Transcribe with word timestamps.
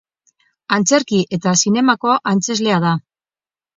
Antzerki 0.77 1.21
eta 1.39 1.53
zinemako 1.65 2.17
antzezlea 2.33 2.81
da. 2.89 2.95